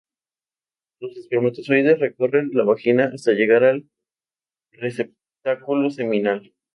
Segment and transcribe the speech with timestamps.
[0.99, 3.87] Los espermatozoides recorren la vagina hasta llegar al
[4.71, 6.55] receptáculo seminal.